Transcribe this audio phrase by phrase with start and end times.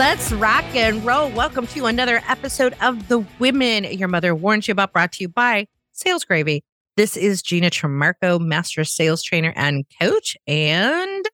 [0.00, 1.28] Let's rock and roll.
[1.28, 5.28] Welcome to another episode of The Women Your Mother Warns You About, brought to you
[5.28, 6.64] by Sales Gravy.
[6.96, 10.38] This is Gina Trimarco, Master Sales Trainer and Coach.
[10.46, 11.26] And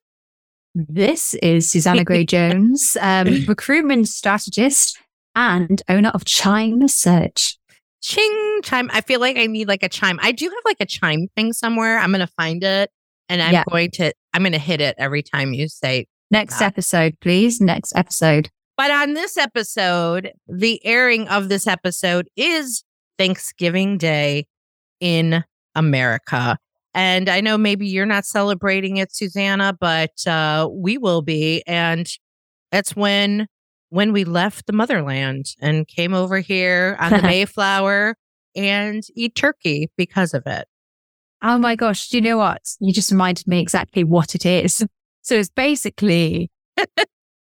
[0.74, 4.98] this is Susanna Gray Jones, um, recruitment strategist
[5.36, 7.58] and owner of Chime Search.
[8.02, 8.90] Ching chime.
[8.92, 10.18] I feel like I need like a chime.
[10.20, 12.00] I do have like a chime thing somewhere.
[12.00, 12.90] I'm going to find it
[13.28, 13.62] and I'm yeah.
[13.70, 16.66] going to, I'm going to hit it every time you say Next that.
[16.66, 17.60] episode, please.
[17.60, 18.50] Next episode.
[18.76, 22.84] But on this episode, the airing of this episode is
[23.18, 24.46] Thanksgiving Day
[25.00, 25.44] in
[25.74, 26.58] America.
[26.94, 31.62] And I know maybe you're not celebrating it, Susanna, but uh, we will be.
[31.66, 32.06] And
[32.70, 33.46] that's when
[33.90, 38.16] when we left the motherland and came over here on the Mayflower
[38.56, 40.66] and eat turkey because of it.
[41.42, 42.08] Oh my gosh.
[42.08, 42.62] Do you know what?
[42.80, 44.84] You just reminded me exactly what it is.
[45.22, 46.50] So it's basically,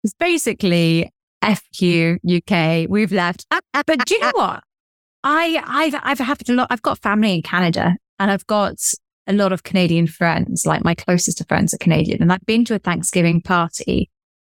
[0.07, 1.11] it's basically
[1.43, 2.89] FQ UK.
[2.89, 3.45] We've left.
[3.49, 4.63] But do you know what?
[5.23, 8.77] I, I've, I've had a lot, I've got family in Canada and I've got
[9.27, 12.21] a lot of Canadian friends, like my closest of friends are Canadian.
[12.21, 14.09] And I've been to a Thanksgiving party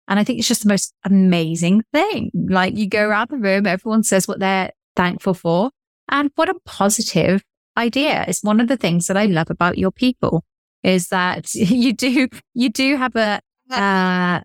[0.10, 2.32] and I think it's just the most amazing thing.
[2.34, 5.72] Like you go around the room, everyone says what they're thankful for.
[6.10, 7.44] And what a positive
[7.78, 8.26] idea.
[8.28, 10.44] It's one of the things that I love about your people
[10.84, 13.40] is that you do you do have a
[13.72, 14.42] uh,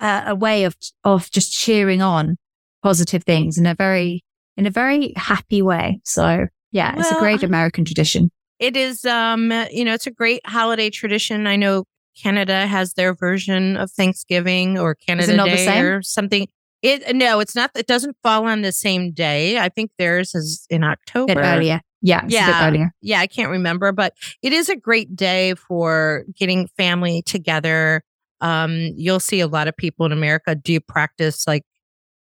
[0.00, 2.36] a way of of just cheering on
[2.82, 4.24] positive things in a very
[4.56, 6.00] in a very happy way.
[6.04, 8.30] So yeah, well, it's a great American tradition.
[8.58, 11.46] It is um you know it's a great holiday tradition.
[11.46, 11.84] I know
[12.20, 16.48] Canada has their version of Thanksgiving or Canada Day or something.
[16.82, 17.70] It no, it's not.
[17.74, 19.58] It doesn't fall on the same day.
[19.58, 21.34] I think theirs is in October.
[21.34, 21.80] Bit earlier.
[22.00, 23.18] Yeah, yeah, yeah.
[23.18, 28.02] I can't remember, but it is a great day for getting family together.
[28.40, 31.64] Um, you'll see a lot of people in America do practice like,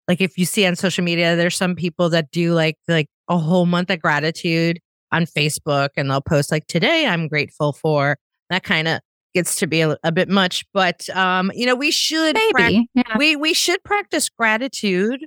[0.08, 3.38] like if you see on social media, there's some people that do like like a
[3.38, 4.80] whole month of gratitude
[5.12, 8.18] on Facebook, and they'll post like today I'm grateful for
[8.50, 9.02] that kind of
[9.34, 12.72] gets to be a, a, bit much, but um, you know, we should Maybe, pra-
[12.96, 13.18] yeah.
[13.18, 15.26] we we should practice gratitude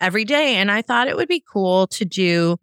[0.00, 0.56] every day.
[0.56, 2.56] And I thought it would be cool to do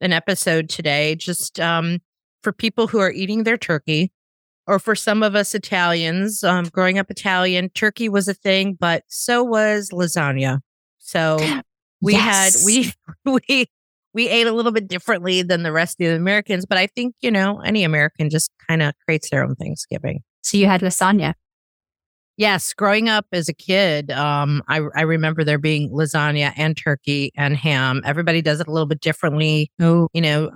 [0.00, 1.98] an episode today, just um,
[2.42, 4.12] for people who are eating their turkey,
[4.68, 9.02] or for some of us Italians, um, growing up Italian, turkey was a thing, but
[9.08, 10.60] so was lasagna.
[10.98, 11.38] So
[12.02, 12.54] we yes.
[12.54, 12.92] had we
[13.48, 13.66] we
[14.12, 17.14] we ate a little bit differently than the rest of the Americans, but I think
[17.20, 20.20] you know any American just kind of creates their own Thanksgiving.
[20.42, 21.32] So you had lasagna.
[22.36, 27.32] Yes, growing up as a kid, um, I, I remember there being lasagna and turkey
[27.36, 28.00] and ham.
[28.04, 29.72] Everybody does it a little bit differently.
[29.80, 30.52] Oh, you know,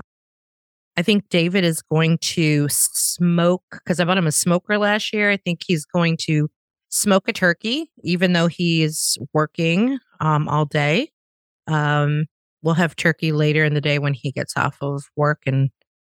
[0.96, 5.30] I think David is going to smoke because I bought him a smoker last year.
[5.30, 6.50] I think he's going to
[6.90, 11.10] smoke a turkey, even though he's working um, all day.
[11.66, 12.26] Um,
[12.62, 15.42] we'll have turkey later in the day when he gets off of work.
[15.46, 15.70] And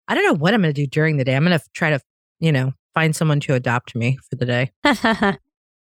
[0.08, 1.36] I don't know what I'm going to do during the day.
[1.36, 2.00] I'm going to try to,
[2.40, 4.72] you know, find someone to adopt me for the day.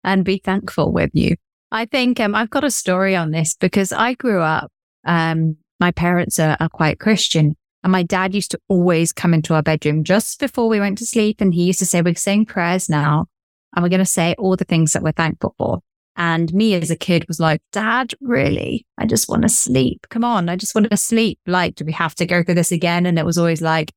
[0.03, 1.35] and be thankful with you.
[1.71, 4.71] I think um, I've got a story on this because I grew up,
[5.05, 7.55] um, my parents are, are quite Christian.
[7.85, 11.05] And my dad used to always come into our bedroom just before we went to
[11.05, 11.39] sleep.
[11.39, 13.27] And he used to say, We're saying prayers now.
[13.75, 15.81] And we're going to say all the things that we're thankful for.
[16.15, 18.87] And me as a kid was like, Dad, really?
[18.97, 20.07] I just want to sleep.
[20.09, 20.49] Come on.
[20.49, 21.37] I just want to sleep.
[21.45, 23.05] Like, do we have to go through this again?
[23.05, 23.91] And it was always like,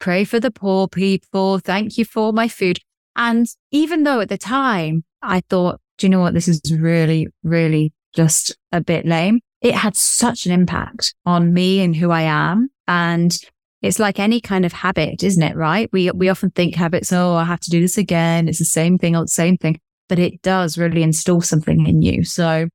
[0.00, 1.58] pray for the poor people.
[1.58, 2.78] Thank you for my food.
[3.14, 6.32] And even though at the time I thought, do you know what?
[6.32, 9.40] This is really, really just a bit lame.
[9.60, 12.70] It had such an impact on me and who I am.
[12.86, 13.36] And
[13.82, 15.56] it's like any kind of habit, isn't it?
[15.56, 15.90] Right.
[15.92, 18.48] We, we often think habits, oh, I have to do this again.
[18.48, 19.78] It's the same thing or the same thing,
[20.08, 22.24] but it does really install something in you.
[22.24, 22.68] So,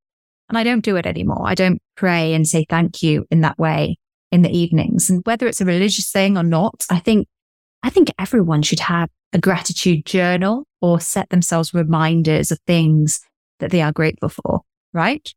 [0.50, 1.48] and I don't do it anymore.
[1.48, 3.98] I don't pray and say thank you in that way
[4.32, 5.10] in the evenings.
[5.10, 7.28] And whether it's a religious thing or not, I think,
[7.82, 13.20] I think everyone should have a gratitude journal or set themselves reminders of things
[13.60, 14.62] that they are grateful for,
[14.94, 15.34] right?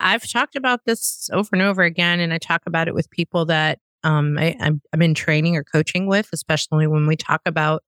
[0.00, 3.46] I've talked about this over and over again, and I talk about it with people
[3.46, 7.82] that um, I, I'm, I'm in training or coaching with, especially when we talk about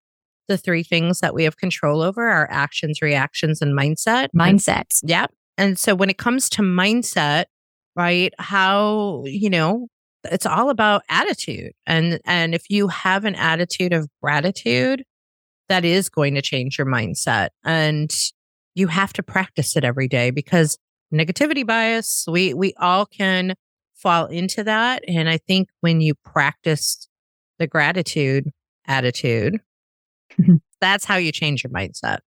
[0.47, 4.29] the three things that we have control over our actions, reactions, and mindset.
[4.35, 5.01] Mindsets.
[5.01, 5.27] And, yeah.
[5.57, 7.45] And so when it comes to mindset,
[7.95, 9.87] right, how, you know,
[10.31, 11.71] it's all about attitude.
[11.85, 15.03] And and if you have an attitude of gratitude,
[15.69, 17.49] that is going to change your mindset.
[17.63, 18.11] And
[18.75, 20.77] you have to practice it every day because
[21.13, 23.55] negativity bias, we, we all can
[24.07, 25.03] fall into that.
[25.05, 27.09] And I think when you practice
[27.59, 28.49] the gratitude
[28.85, 29.59] attitude,
[30.39, 30.55] mm-hmm.
[30.79, 32.19] that's how you change your mindset.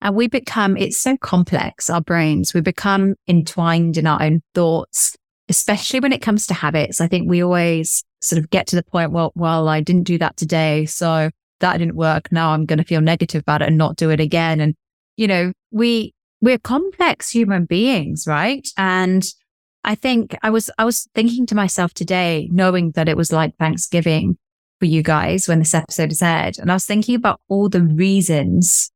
[0.00, 5.16] And we become, it's so complex, our brains, we become entwined in our own thoughts,
[5.48, 7.00] especially when it comes to habits.
[7.00, 10.18] I think we always sort of get to the point, well, well, I didn't do
[10.18, 10.84] that today.
[10.84, 11.30] So
[11.60, 12.32] that didn't work.
[12.32, 14.60] Now I'm going to feel negative about it and not do it again.
[14.60, 14.74] And,
[15.16, 18.66] you know, we, we're complex human beings, right?
[18.76, 19.24] And
[19.84, 23.56] I think I was, I was thinking to myself today, knowing that it was like
[23.56, 24.38] Thanksgiving
[24.80, 26.58] for you guys when this episode is aired.
[26.58, 28.90] And I was thinking about all the reasons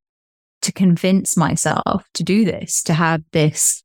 [0.62, 3.82] to convince myself to do this, to have this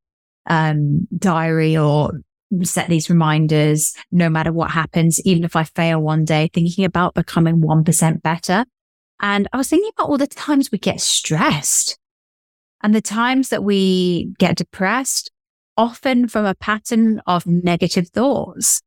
[0.49, 2.21] um, diary or
[2.61, 7.15] set these reminders no matter what happens, even if I fail one day, thinking about
[7.15, 8.65] becoming 1% better.
[9.21, 11.97] And I was thinking about all the times we get stressed
[12.81, 15.31] and the times that we get depressed,
[15.77, 18.81] often from a pattern of negative thoughts.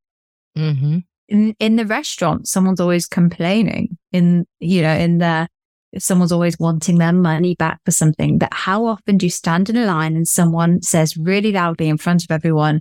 [0.56, 0.99] Mm-hmm.
[1.29, 5.49] In, in the restaurant, someone's always complaining in, you know, in the,
[5.99, 9.77] someone's always wanting their money back for something But how often do you stand in
[9.77, 12.81] a line and someone says really loudly in front of everyone,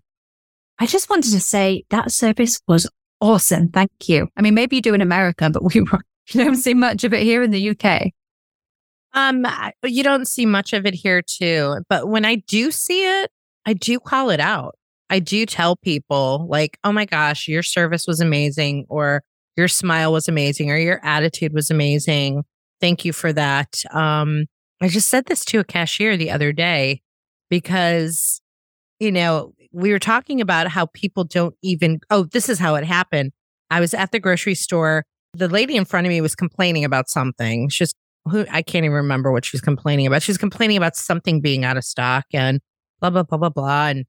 [0.78, 2.90] I just wanted to say that service was
[3.22, 3.70] awesome.
[3.70, 4.28] Thank you.
[4.36, 7.24] I mean, maybe you do in America, but we you don't see much of it
[7.24, 8.12] here in the UK.
[9.14, 9.48] Um,
[9.84, 11.78] you don't see much of it here too.
[11.88, 13.32] But when I do see it,
[13.66, 14.76] I do call it out.
[15.10, 19.24] I do tell people like, oh my gosh, your service was amazing, or
[19.56, 22.44] your smile was amazing, or your attitude was amazing.
[22.82, 23.82] Thank you for that.
[23.92, 24.46] Um,
[24.82, 27.02] I just said this to a cashier the other day
[27.50, 28.42] because,
[29.00, 32.84] you know, we were talking about how people don't even, oh, this is how it
[32.84, 33.32] happened.
[33.70, 35.06] I was at the grocery store.
[35.34, 37.70] The lady in front of me was complaining about something.
[37.70, 37.94] She's
[38.26, 40.24] who I can't even remember what she was complaining about.
[40.24, 42.60] She was complaining about something being out of stock and
[43.02, 43.88] blah, blah, blah, blah, blah.
[43.88, 44.06] And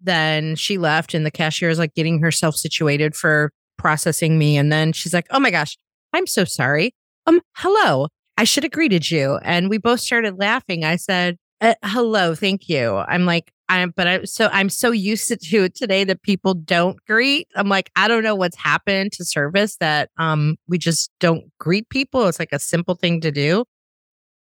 [0.00, 4.56] then she left and the cashier is like getting herself situated for processing me.
[4.56, 5.76] And then she's like, Oh my gosh,
[6.12, 6.94] I'm so sorry
[7.26, 9.38] um, hello, I should have greeted you.
[9.42, 10.84] And we both started laughing.
[10.84, 12.96] I said, uh, hello, thank you.
[12.96, 16.98] I'm like, I'm, but I'm so I'm so used to it today that people don't
[17.06, 17.48] greet.
[17.56, 21.88] I'm like, I don't know what's happened to service that, um, we just don't greet
[21.88, 22.26] people.
[22.28, 23.64] It's like a simple thing to do.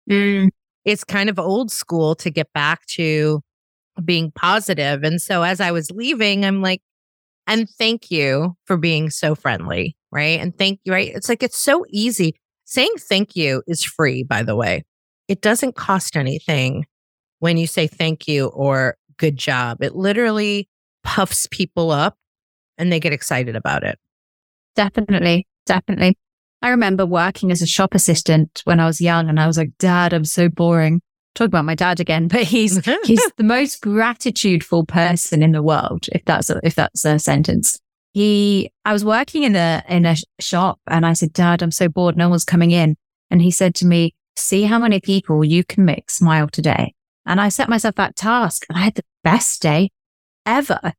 [0.09, 0.51] Mm.
[0.85, 3.41] It's kind of old school to get back to
[4.05, 5.03] being positive.
[5.03, 6.81] And so as I was leaving, I'm like,
[7.47, 9.97] and thank you for being so friendly.
[10.11, 10.41] Right.
[10.41, 10.93] And thank you.
[10.93, 11.13] Right.
[11.15, 12.35] It's like, it's so easy.
[12.65, 14.85] Saying thank you is free, by the way.
[15.29, 16.87] It doesn't cost anything
[17.39, 19.83] when you say thank you or good job.
[19.83, 20.69] It literally
[21.05, 22.17] puffs people up
[22.77, 23.99] and they get excited about it.
[24.77, 25.47] Definitely.
[25.67, 26.17] Definitely.
[26.63, 29.71] I remember working as a shop assistant when I was young and I was like,
[29.79, 31.01] Dad, I'm so boring.
[31.39, 36.07] Talk about my dad again, but he's he's the most gratitudeful person in the world,
[36.13, 37.79] if that's a, if that's a sentence
[38.19, 41.89] he, I was working in a, in a shop and I said, dad, I'm so
[41.89, 42.17] bored.
[42.17, 42.97] No one's coming in.
[43.31, 46.95] And he said to me, see how many people you can make smile today.
[47.27, 49.91] And I set myself that task and I had the best day
[50.47, 50.95] ever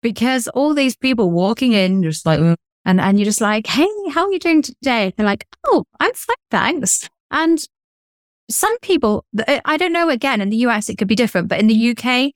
[0.00, 3.88] because all these people walking in just like, mm, and, and you're just like, Hey,
[4.10, 5.12] how are you doing today?
[5.16, 6.36] They're like, Oh, I'm fine.
[6.50, 7.08] Thanks.
[7.30, 7.62] And
[8.50, 9.24] some people,
[9.64, 12.32] I don't know, again, in the US, it could be different, but in the UK,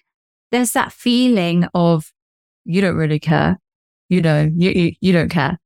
[0.50, 2.12] there's that feeling of
[2.64, 3.58] you don't really care
[4.08, 5.58] you know, you, you, you don't care.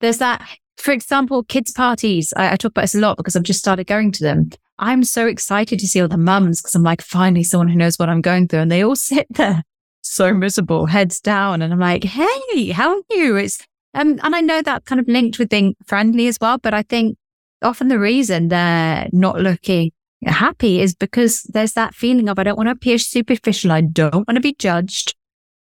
[0.00, 0.46] There's that,
[0.76, 2.32] for example, kids' parties.
[2.36, 4.50] I, I talk about this a lot because I've just started going to them.
[4.78, 7.98] I'm so excited to see all the mums because I'm like, finally, someone who knows
[7.98, 8.60] what I'm going through.
[8.60, 9.62] And they all sit there
[10.02, 11.62] so miserable, heads down.
[11.62, 13.36] And I'm like, hey, how are you?
[13.36, 13.60] It's,
[13.94, 16.58] um, and I know that kind of linked with being friendly as well.
[16.58, 17.16] But I think
[17.62, 19.92] often the reason they're not looking
[20.24, 23.70] happy is because there's that feeling of, I don't want to appear superficial.
[23.70, 25.14] I don't want to be judged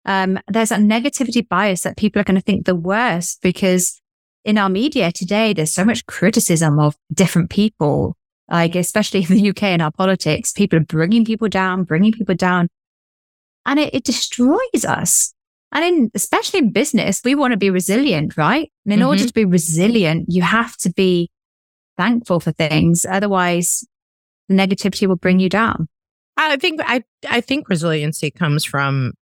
[0.05, 3.99] um, there's a negativity bias that people are going to think the worst because
[4.43, 8.15] in our media today, there's so much criticism of different people,
[8.49, 12.35] like especially in the UK in our politics, people are bringing people down, bringing people
[12.35, 12.69] down,
[13.65, 15.33] and it, it destroys us.
[15.71, 18.71] And in, especially in business, we want to be resilient, right?
[18.85, 19.09] And in mm-hmm.
[19.09, 21.29] order to be resilient, you have to be
[21.97, 23.05] thankful for things.
[23.07, 23.85] Otherwise,
[24.49, 25.87] the negativity will bring you down.
[26.37, 29.13] I think I I think resiliency comes from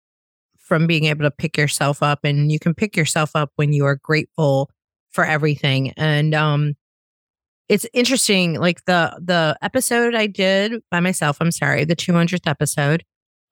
[0.59, 3.85] from being able to pick yourself up and you can pick yourself up when you
[3.85, 4.71] are grateful
[5.11, 6.73] for everything and um
[7.69, 13.05] it's interesting like the the episode i did by myself i'm sorry the 200th episode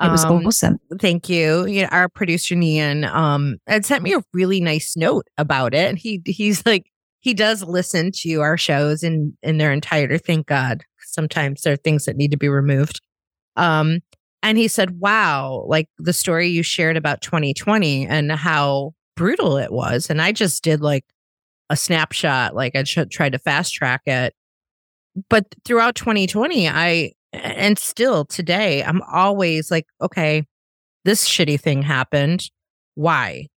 [0.03, 4.15] it was um, awesome thank you you know our producer Nian um had sent me
[4.15, 8.57] a really nice note about it and he he's like he does listen to our
[8.57, 12.49] shows in in their entirety thank god sometimes there are things that need to be
[12.49, 13.01] removed
[13.57, 14.01] um
[14.43, 19.73] and he said, Wow, like the story you shared about 2020 and how brutal it
[19.73, 20.09] was.
[20.09, 21.05] And I just did like
[21.69, 24.35] a snapshot, like I tried to fast track it.
[25.29, 30.45] But throughout 2020, I And still today, I'm always like, okay,
[31.05, 32.51] this shitty thing happened.
[32.95, 33.49] Why?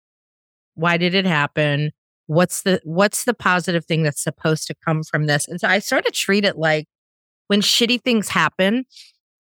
[0.74, 1.92] Why did it happen?
[2.26, 5.46] What's the what's the positive thing that's supposed to come from this?
[5.46, 6.86] And so I sort of treat it like
[7.48, 8.84] when shitty things happen,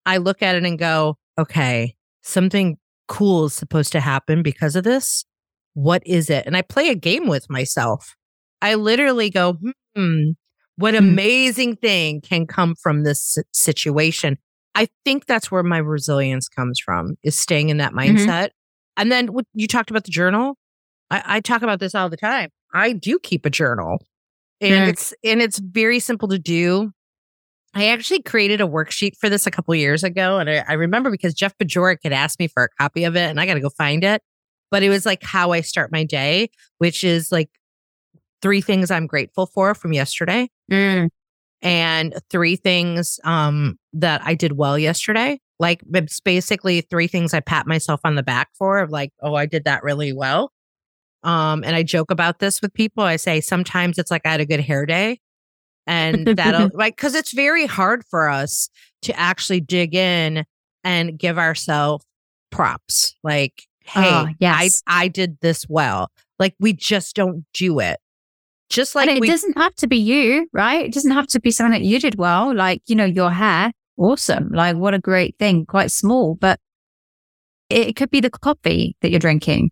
[0.05, 4.83] I look at it and go, okay, something cool is supposed to happen because of
[4.83, 5.25] this.
[5.73, 6.45] What is it?
[6.45, 8.15] And I play a game with myself.
[8.61, 9.57] I literally go,
[9.95, 10.31] hmm,
[10.75, 10.97] what hmm.
[10.97, 14.37] amazing thing can come from this situation?
[14.75, 18.17] I think that's where my resilience comes from is staying in that mm-hmm.
[18.17, 18.27] mindset.
[18.27, 18.47] Mm-hmm.
[18.97, 20.57] And then you talked about the journal.
[21.11, 22.49] I, I, talk about this all the time.
[22.73, 24.01] I do keep a journal
[24.59, 26.91] and it's, and it's very simple to do.
[27.73, 30.39] I actually created a worksheet for this a couple years ago.
[30.39, 33.29] And I, I remember because Jeff Bajorek had asked me for a copy of it
[33.29, 34.21] and I got to go find it.
[34.71, 37.49] But it was like how I start my day, which is like
[38.41, 40.49] three things I'm grateful for from yesterday.
[40.71, 41.09] Mm
[41.61, 45.39] and three things um, that I did well yesterday.
[45.59, 49.35] Like it's basically three things I pat myself on the back for of like, oh,
[49.35, 50.51] I did that really well.
[51.23, 53.03] Um, and I joke about this with people.
[53.03, 55.19] I say sometimes it's like I had a good hair day.
[55.87, 58.69] And that'll like because it's very hard for us
[59.03, 60.45] to actually dig in
[60.83, 62.05] and give ourselves
[62.51, 63.15] props.
[63.23, 64.83] Like, hey, oh, yes.
[64.87, 66.09] I I did this well.
[66.39, 67.99] Like we just don't do it.
[68.69, 70.85] Just like and it we- doesn't have to be you, right?
[70.85, 72.55] It doesn't have to be something that you did well.
[72.55, 74.49] Like, you know, your hair, awesome.
[74.53, 75.65] Like, what a great thing.
[75.65, 76.59] Quite small, but
[77.69, 79.71] it could be the coffee that you're drinking,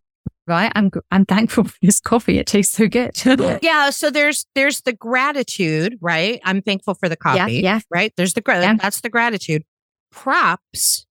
[0.50, 0.72] right?
[0.76, 2.40] I'm I'm thankful for this coffee.
[2.40, 3.12] It tastes so good.
[3.62, 3.90] yeah.
[3.92, 6.42] So there's there's the gratitude, right?
[6.44, 7.54] I'm thankful for the coffee.
[7.54, 7.76] Yeah.
[7.76, 7.80] yeah.
[7.90, 8.14] Right.
[8.18, 8.76] There's the yeah.
[8.76, 9.64] that's the gratitude.
[10.12, 11.06] Props.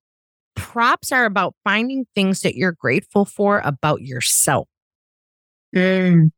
[0.56, 4.68] Props are about finding things that you're grateful for about yourself.
[5.74, 6.32] Mm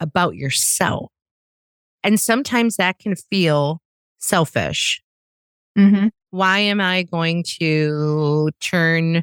[0.00, 1.12] about yourself.
[2.02, 3.80] And sometimes that can feel
[4.18, 5.02] selfish.
[5.78, 6.08] Mm-hmm.
[6.30, 9.22] Why am I going to turn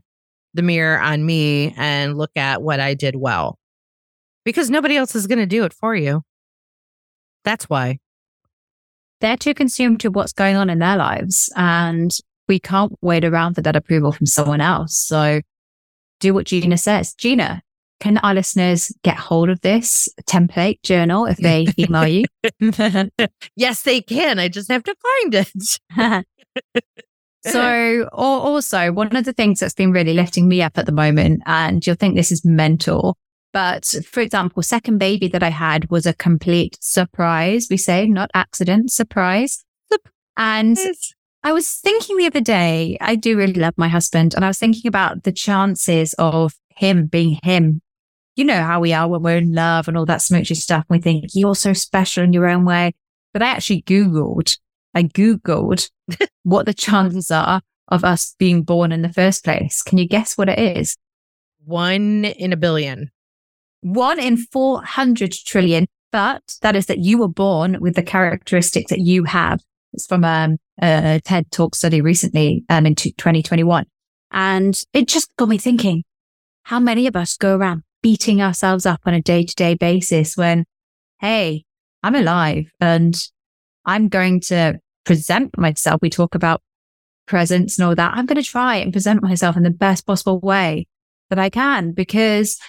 [0.57, 3.57] the mirror on me and look at what I did well?
[4.43, 6.23] Because nobody else is going to do it for you.
[7.45, 7.99] That's why.
[9.21, 11.49] They're too consumed to what's going on in their lives.
[11.55, 12.11] And
[12.47, 14.97] we can't wait around for that approval from someone else.
[14.97, 15.41] So
[16.19, 17.13] do what Gina says.
[17.13, 17.61] Gina,
[17.99, 22.25] can our listeners get hold of this template journal if they email you?
[23.55, 24.39] yes, they can.
[24.39, 26.25] I just have to find it.
[27.51, 31.43] so, also, one of the things that's been really lifting me up at the moment,
[31.45, 33.17] and you'll think this is mental,
[33.53, 37.67] but for example, second baby that I had was a complete surprise.
[37.69, 39.63] We say not accident, surprise.
[40.35, 40.77] And
[41.43, 44.59] I was thinking the other day, I do really love my husband, and I was
[44.59, 47.81] thinking about the chances of him being him
[48.37, 50.85] you know how we are when we're in love and all that smoochy stuff.
[50.89, 52.93] We think you're so special in your own way.
[53.33, 54.57] But I actually Googled,
[54.97, 55.91] I Googled
[56.43, 59.83] what the chances are of us being born in the first place.
[59.83, 60.97] Can you guess what it is?
[61.63, 63.11] One in a billion.
[63.81, 65.85] One in 400 trillion.
[66.11, 69.61] But that is that you were born with the characteristics that you have.
[69.93, 73.85] It's from um, a TED Talk study recently um, in 2021.
[74.31, 76.05] And it just got me thinking,
[76.63, 80.35] how many of us go around beating ourselves up on a day to day basis
[80.35, 80.65] when,
[81.19, 81.65] hey,
[82.01, 83.15] I'm alive and
[83.85, 86.01] I'm going to present myself.
[86.01, 86.61] We talk about
[87.27, 88.13] presence and all that.
[88.13, 90.85] I'm going to try and present myself in the best possible way
[91.29, 92.59] that I can because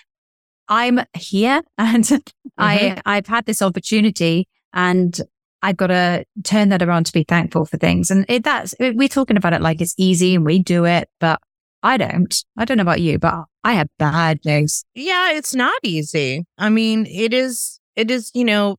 [0.69, 2.19] I'm here and mm-hmm.
[2.57, 5.21] I, I've had this opportunity and
[5.63, 8.13] I've got to turn that around to be thankful for things.
[8.13, 11.41] And it, that's, we're talking about it like it's easy and we do it, but
[11.83, 12.45] I don't.
[12.57, 14.85] I don't know about you, but I have bad days.
[14.95, 16.45] Yeah, it's not easy.
[16.57, 18.77] I mean, it is it is, you know,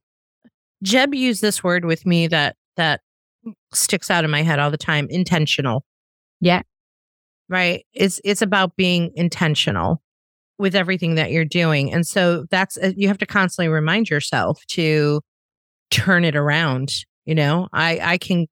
[0.82, 3.00] Jeb used this word with me that that
[3.72, 5.84] sticks out in my head all the time, intentional.
[6.40, 6.62] Yeah.
[7.48, 7.84] Right?
[7.92, 10.02] It's it's about being intentional
[10.58, 11.92] with everything that you're doing.
[11.92, 15.20] And so that's uh, you have to constantly remind yourself to
[15.90, 16.92] turn it around,
[17.24, 17.68] you know?
[17.72, 18.46] I I can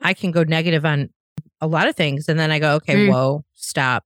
[0.00, 1.10] I can go negative on
[1.60, 3.12] a lot of things and then I go, okay, mm.
[3.12, 4.04] whoa, stop.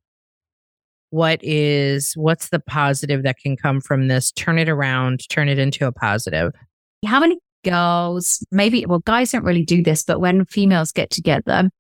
[1.11, 4.31] What is, what's the positive that can come from this?
[4.31, 6.53] Turn it around, turn it into a positive.
[7.05, 11.71] How many girls, maybe, well, guys don't really do this, but when females get together,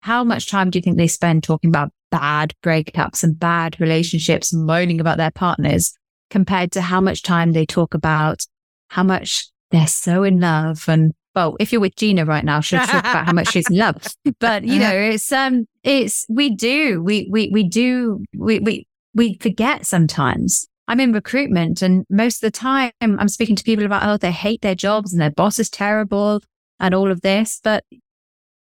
[0.00, 4.52] how much time do you think they spend talking about bad breakups and bad relationships,
[4.52, 5.92] moaning about their partners
[6.30, 8.44] compared to how much time they talk about
[8.88, 12.80] how much they're so in love and well, if you're with Gina right now, she'll
[12.80, 13.96] talk about how much she's in love.
[14.40, 19.38] But you know, it's um, it's we do we we we do we we we
[19.40, 20.66] forget sometimes.
[20.90, 24.32] I'm in recruitment, and most of the time, I'm speaking to people about oh they
[24.32, 26.42] hate their jobs and their boss is terrible
[26.80, 27.60] and all of this.
[27.62, 27.84] But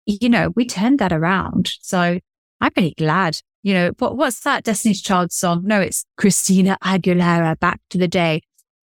[0.08, 1.72] you know, we turned that around.
[1.82, 2.20] So
[2.62, 3.38] I'm really glad.
[3.62, 5.62] You know, what, what's that Destiny's Child song?
[5.66, 8.42] No, it's Christina Aguilera, Back to the Day,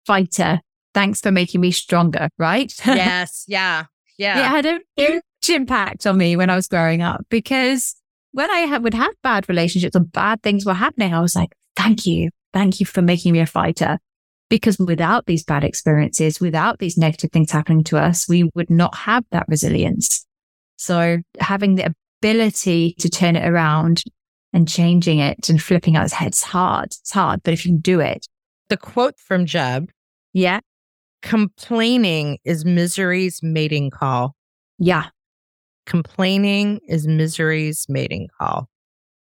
[0.08, 0.62] Fighter.
[0.96, 2.74] Thanks for making me stronger, right?
[2.88, 3.46] yes.
[3.48, 3.86] Yeah.
[4.18, 4.40] Yeah.
[4.40, 7.96] It had a huge impact on me when I was growing up because
[8.32, 11.54] when I ha- would have bad relationships or bad things were happening, I was like,
[11.76, 12.32] thank you.
[12.58, 14.00] Thank you for making me a fighter.
[14.50, 18.96] Because without these bad experiences, without these negative things happening to us, we would not
[18.96, 20.26] have that resilience.
[20.76, 24.04] So having the ability to turn it around
[24.54, 26.88] and changing it and flipping out its head, it's hard.
[26.88, 28.26] It's hard, but if you can do it.
[28.70, 29.92] The quote from Jeb.
[30.34, 30.62] Yeah.
[31.22, 34.36] Complaining is misery's mating call.
[34.80, 35.10] Yeah.
[35.86, 38.68] Complaining is misery's mating call.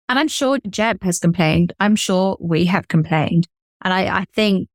[0.10, 1.74] And I'm sure Jeb has complained.
[1.80, 3.48] I'm sure we have complained.
[3.84, 4.70] And I, I think,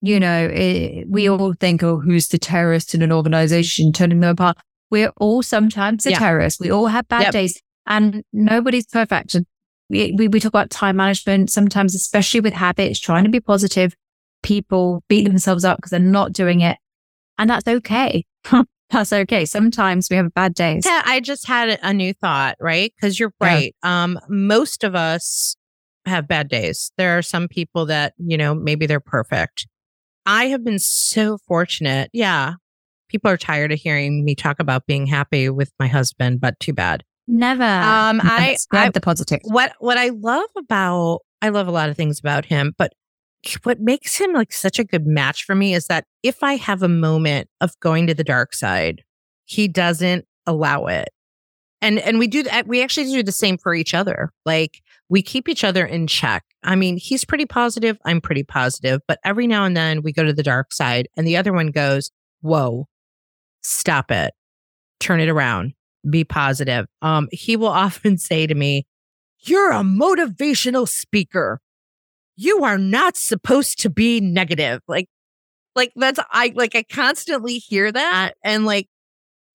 [0.00, 4.30] you know, it, we all think, oh, who's the terrorist in an organization turning them
[4.30, 4.56] apart?
[4.90, 6.18] We're all sometimes a yeah.
[6.18, 6.60] terrorist.
[6.60, 7.32] We all have bad yep.
[7.32, 9.36] days and nobody's perfect.
[9.88, 13.94] We, we, we talk about time management, sometimes, especially with habits, trying to be positive.
[14.42, 16.78] People beat themselves up because they're not doing it.
[17.38, 18.24] And that's okay.
[18.92, 19.44] that's okay.
[19.44, 20.84] Sometimes we have bad days.
[20.86, 22.92] Yeah, I just had a new thought, right?
[22.94, 23.74] Because you're right.
[23.82, 24.04] Yeah.
[24.04, 25.56] Um, most of us
[26.06, 26.92] have bad days.
[26.98, 29.66] There are some people that, you know, maybe they're perfect.
[30.26, 32.10] I have been so fortunate.
[32.12, 32.54] Yeah,
[33.08, 36.72] people are tired of hearing me talk about being happy with my husband, but too
[36.72, 37.02] bad.
[37.26, 37.62] Never.
[37.62, 39.40] Um, I grab the positive.
[39.44, 42.92] What what I love about I love a lot of things about him, but
[43.64, 46.82] what makes him like such a good match for me is that if I have
[46.82, 49.02] a moment of going to the dark side,
[49.44, 51.08] he doesn't allow it.
[51.80, 54.30] And and we do that we actually do the same for each other.
[54.46, 56.44] Like we keep each other in check.
[56.62, 60.22] I mean, he's pretty positive, I'm pretty positive, but every now and then we go
[60.22, 62.86] to the dark side and the other one goes, "Whoa,
[63.62, 64.32] stop it,
[65.00, 65.74] turn it around,
[66.08, 66.86] be positive.
[67.00, 68.86] Um, he will often say to me,
[69.40, 71.60] You're a motivational speaker.
[72.36, 74.80] You are not supposed to be negative.
[74.88, 75.08] Like,
[75.74, 78.88] like that's I like I constantly hear that and like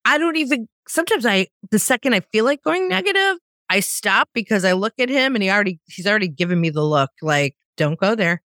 [0.04, 3.36] I don't even sometimes I the second I feel like going negative,
[3.70, 6.82] I stop because I look at him and he already he's already given me the
[6.82, 8.42] look like don't go there.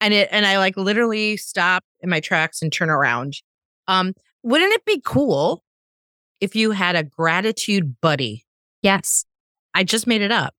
[0.00, 3.34] And it and I like literally stop in my tracks and turn around.
[3.88, 5.64] Um wouldn't it be cool
[6.40, 8.44] if you had a gratitude buddy?
[8.82, 9.24] Yes.
[9.74, 10.54] I just made it up.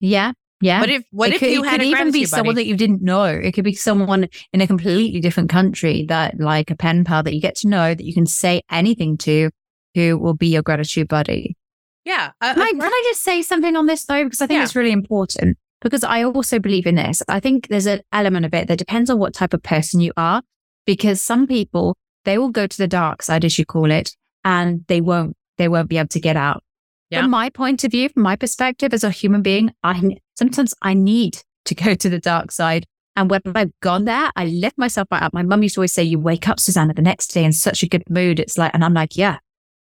[0.00, 0.32] Yeah.
[0.60, 0.80] Yeah.
[0.80, 3.02] What if what it if could, you had could even be someone that you didn't
[3.02, 3.24] know?
[3.24, 7.34] It could be someone in a completely different country that like a pen pal that
[7.34, 9.50] you get to know that you can say anything to
[9.94, 11.56] who will be your gratitude buddy.
[12.04, 12.30] Yeah.
[12.42, 14.24] can, I, can I just say something on this though?
[14.24, 14.64] Because I think yeah.
[14.64, 17.22] it's really important because I also believe in this.
[17.28, 20.12] I think there's an element of it that depends on what type of person you
[20.16, 20.42] are
[20.86, 24.84] because some people they will go to the dark side, as you call it, and
[24.88, 26.62] they won't, they won't be able to get out.
[27.10, 27.22] Yeah.
[27.22, 30.94] From my point of view, from my perspective as a human being, I sometimes I
[30.94, 32.86] need to go to the dark side.
[33.14, 35.34] And when I've gone there, I lift myself back up.
[35.34, 37.82] My mum used to always say, you wake up, Susanna, the next day in such
[37.82, 38.40] a good mood.
[38.40, 39.36] It's like, and I'm like, yeah,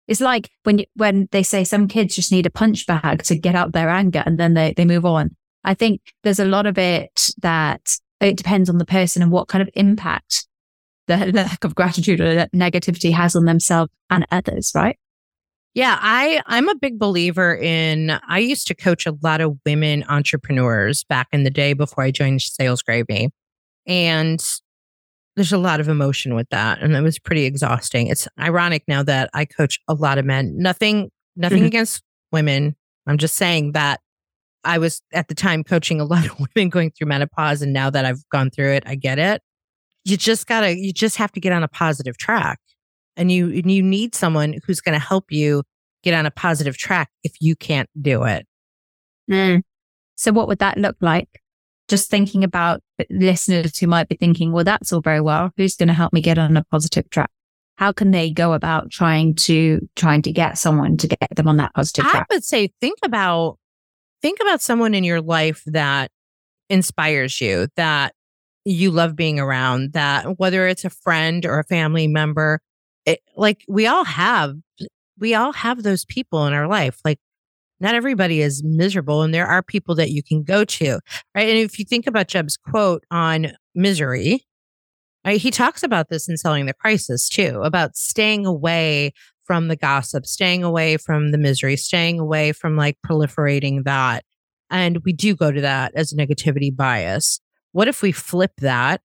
[0.08, 3.36] it's like when you, when they say some kids just need a punch bag to
[3.36, 5.36] get out their anger and then they, they move on.
[5.66, 7.82] I think there's a lot of it that
[8.22, 10.48] it depends on the person and what kind of impact
[11.08, 14.98] the lack of gratitude or negativity has on themselves and others, right?
[15.78, 20.04] Yeah, I I'm a big believer in I used to coach a lot of women
[20.10, 23.30] entrepreneurs back in the day before I joined Sales Gravy.
[23.86, 24.44] And
[25.36, 28.08] there's a lot of emotion with that and it was pretty exhausting.
[28.08, 30.58] It's ironic now that I coach a lot of men.
[30.58, 31.68] Nothing nothing mm-hmm.
[31.68, 32.76] against women.
[33.06, 34.02] I'm just saying that
[34.63, 37.92] I was at the time coaching a lot of women going through menopause and now
[37.92, 39.44] that I've gone through it, I get it
[40.06, 42.60] you just gotta you just have to get on a positive track
[43.17, 45.63] and you you need someone who's going to help you
[46.03, 48.45] get on a positive track if you can't do it.
[49.30, 49.63] Mm.
[50.15, 51.41] so what would that look like?
[51.89, 55.51] Just thinking about listeners who might be thinking well that's all very well.
[55.58, 57.30] Who's going to help me get on a positive track?
[57.75, 61.58] How can they go about trying to trying to get someone to get them on
[61.58, 62.27] that positive track?
[62.30, 63.58] i would say think about
[64.21, 66.12] think about someone in your life that
[66.69, 68.13] inspires you that
[68.65, 72.60] you love being around that whether it's a friend or a family member
[73.08, 74.54] it, like we all have
[75.20, 77.20] we all have those people in our life like
[77.80, 81.00] not everybody is miserable and there are people that you can go to
[81.36, 81.50] right?
[81.50, 84.46] And if you think about jeb's quote on misery
[85.26, 89.13] right he talks about this in selling the crisis too about staying away
[89.46, 94.24] from the gossip staying away from the misery staying away from like proliferating that
[94.70, 97.39] and we do go to that as a negativity bias.
[97.72, 99.02] What if we flip that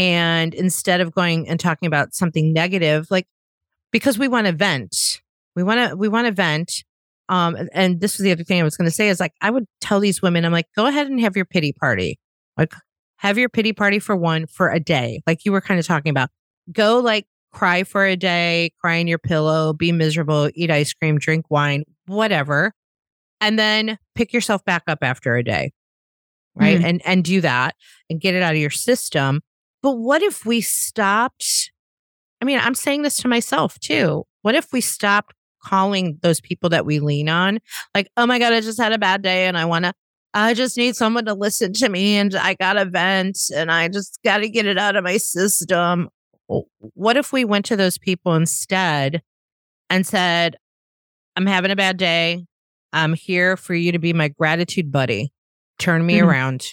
[0.00, 3.26] and instead of going and talking about something negative, like
[3.92, 5.20] because we want to vent,
[5.56, 6.84] We want to, we want to vent.
[7.28, 9.50] Um, and this was the other thing I was going to say is like, I
[9.50, 12.18] would tell these women, I'm like, go ahead and have your pity party.
[12.56, 12.72] Like,
[13.16, 15.20] have your pity party for one for a day.
[15.26, 16.30] Like you were kind of talking about.
[16.72, 21.18] Go like cry for a day, cry in your pillow, be miserable, eat ice cream,
[21.18, 22.72] drink wine, whatever.
[23.40, 25.72] And then pick yourself back up after a day.
[26.54, 26.80] Right.
[26.80, 26.84] Mm.
[26.84, 27.76] And and do that
[28.08, 29.40] and get it out of your system.
[29.82, 31.72] But what if we stopped?
[32.40, 34.24] I mean, I'm saying this to myself too.
[34.42, 37.58] What if we stopped calling those people that we lean on?
[37.94, 39.92] Like, oh my God, I just had a bad day and I want to
[40.32, 43.88] I just need someone to listen to me and I got to vent and I
[43.88, 46.08] just got to get it out of my system.
[46.46, 49.22] What if we went to those people instead
[49.88, 50.56] and said,
[51.36, 52.44] I'm having a bad day.
[52.92, 55.32] I'm here for you to be my gratitude buddy.
[55.78, 56.28] Turn me mm-hmm.
[56.28, 56.66] around.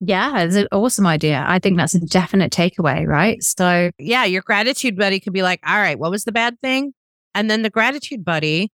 [0.00, 1.44] Yeah, it's an awesome idea.
[1.46, 3.42] I think that's a definite takeaway, right?
[3.42, 6.92] So, yeah, your gratitude buddy could be like, all right, what was the bad thing?
[7.34, 8.70] And then the gratitude buddy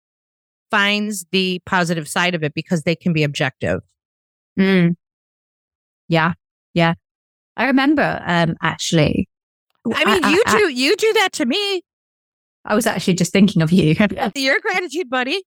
[0.72, 3.82] finds the positive side of it because they can be objective.
[4.58, 4.96] Mm.
[6.08, 6.34] Yeah.
[6.74, 6.94] Yeah.
[7.58, 9.28] I remember um actually.
[9.94, 11.82] I mean, I, you I, do I, you do that to me.
[12.66, 13.96] I was actually just thinking of you.
[14.36, 15.42] You're a gratitude buddy.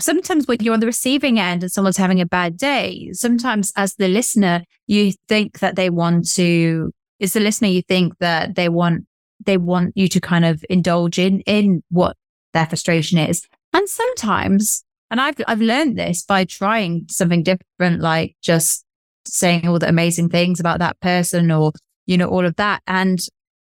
[0.00, 3.94] Sometimes when you're on the receiving end and someone's having a bad day, sometimes as
[3.96, 8.68] the listener, you think that they want to as the listener, you think that they
[8.68, 9.06] want
[9.44, 12.16] they want you to kind of indulge in in what
[12.52, 13.46] their frustration is.
[13.72, 18.84] And sometimes, and I've, I've learned this by trying something different, like just
[19.26, 21.72] saying all the amazing things about that person or,
[22.06, 22.82] you know, all of that.
[22.86, 23.18] And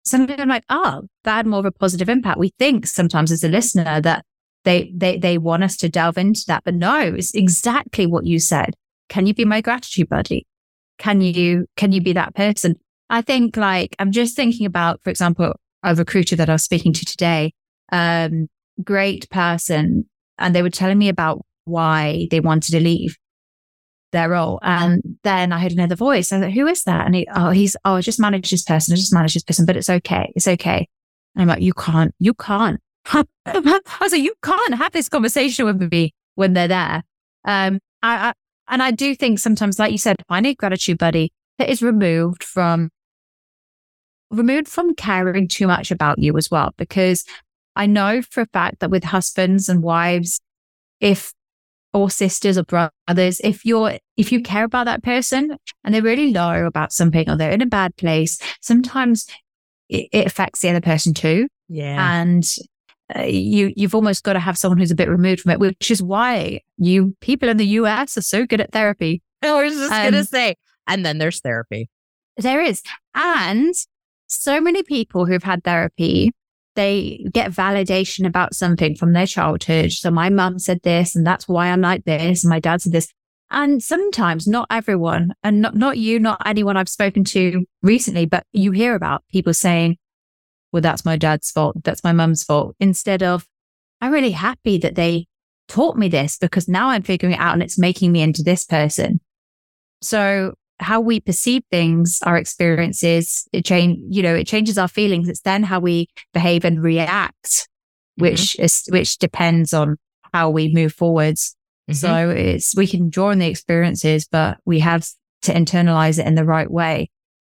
[0.04, 2.38] sometimes I'm like, oh, that had more of a positive impact.
[2.38, 4.24] We think sometimes as a listener that
[4.64, 8.38] they, they, they want us to delve into that, but no, it's exactly what you
[8.38, 8.74] said.
[9.08, 10.46] Can you be my gratitude buddy?
[10.98, 12.76] Can you, can you be that person?
[13.10, 16.92] I think like, I'm just thinking about, for example, a recruiter that I was speaking
[16.94, 17.52] to today.
[17.92, 18.48] Um,
[18.82, 20.08] great person.
[20.38, 23.16] And they were telling me about why they wanted to leave
[24.12, 24.58] their role.
[24.62, 26.32] And then I heard another voice.
[26.32, 27.04] I was like, who is that?
[27.04, 28.92] And he, oh, he's, oh, I just manage this person.
[28.92, 30.32] I just manage this person, but it's okay.
[30.34, 30.88] It's okay.
[31.34, 32.80] And I'm like, you can't, you can't.
[33.06, 33.24] I
[34.00, 37.02] was like, you can't have this conversation with me when they're there.
[37.44, 38.32] Um, I, I,
[38.68, 42.42] and I do think sometimes, like you said, I need gratitude buddy that is removed
[42.42, 42.90] from
[44.30, 47.24] removed from caring too much about you as well, because
[47.76, 50.40] I know for a fact that with husbands and wives,
[51.00, 51.32] if
[51.92, 56.32] or sisters or brothers, if you're if you care about that person and they're really
[56.32, 59.26] low about something or they're in a bad place, sometimes
[59.88, 61.46] it, it affects the other person too.
[61.68, 62.44] Yeah, and
[63.16, 65.90] uh, you you've almost got to have someone who's a bit removed from it, which
[65.90, 69.22] is why you people in the US are so good at therapy.
[69.42, 71.88] I was just um, gonna say, and then there's therapy.
[72.36, 72.82] There is,
[73.14, 73.74] and
[74.26, 76.32] so many people who've had therapy
[76.74, 79.92] they get validation about something from their childhood.
[79.92, 82.44] So my mum said this and that's why I'm like this.
[82.44, 83.12] And my dad said this.
[83.50, 88.44] And sometimes not everyone and not, not you, not anyone I've spoken to recently, but
[88.52, 89.96] you hear about people saying,
[90.74, 91.76] well, that's my dad's fault.
[91.84, 92.74] That's my mum's fault.
[92.80, 93.46] Instead of,
[94.00, 95.28] I'm really happy that they
[95.68, 98.64] taught me this because now I'm figuring it out and it's making me into this
[98.64, 99.20] person.
[100.02, 105.28] So how we perceive things, our experiences, it change, you know, it changes our feelings.
[105.28, 107.68] It's then how we behave and react,
[108.16, 108.64] which mm-hmm.
[108.64, 109.96] is, which depends on
[110.32, 111.54] how we move forwards.
[111.88, 111.94] Mm-hmm.
[111.94, 115.06] So it's, we can draw on the experiences, but we have
[115.42, 117.10] to internalize it in the right way.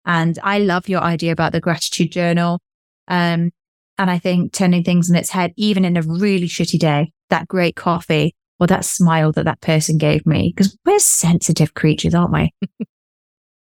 [0.05, 2.61] And I love your idea about the gratitude journal.
[3.09, 3.51] Um,
[3.97, 7.47] and I think turning things on its head, even in a really shitty day, that
[7.47, 12.33] great coffee or that smile that that person gave me, because we're sensitive creatures, aren't
[12.33, 12.53] we?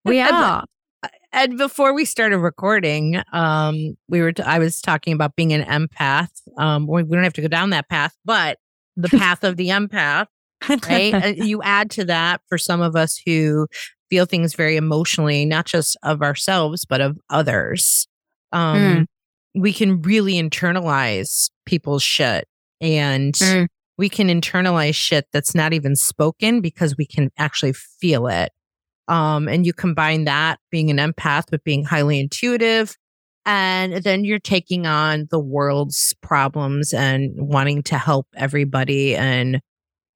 [0.06, 0.64] We are.
[1.34, 5.64] And before we started recording, um, we were, t- I was talking about being an
[5.64, 6.30] empath.
[6.58, 8.58] Um, we, we don't have to go down that path, but
[8.96, 10.28] the path of the empath,
[10.88, 11.36] right?
[11.38, 13.68] you add to that for some of us who
[14.10, 18.08] feel things very emotionally, not just of ourselves, but of others.
[18.54, 19.06] Um, mm.
[19.56, 22.48] We can really internalize people's shit
[22.82, 23.68] and mm.
[23.98, 28.52] we can internalize shit that's not even spoken because we can actually feel it.
[29.08, 32.96] Um, and you combine that being an empath with being highly intuitive.
[33.46, 39.62] And then you're taking on the world's problems and wanting to help everybody and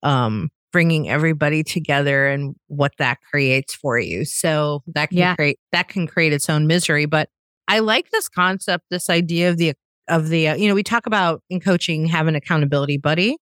[0.02, 4.26] um, bringing everybody together and what that creates for you.
[4.26, 5.36] So that can yeah.
[5.36, 7.06] create that can create its own misery.
[7.06, 7.30] But
[7.70, 9.74] I like this concept, this idea of the
[10.10, 13.38] of the uh, you know we talk about in coaching have an accountability buddy,